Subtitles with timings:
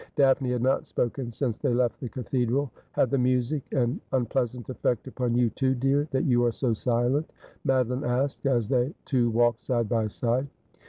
[0.15, 5.05] Daphne had not spoken since they left the cathedral.' Had the music an unpleasant effect
[5.05, 7.31] upon you too, dear, that you are so silent?'
[7.67, 10.47] Madoline asked, as they two walked side by side.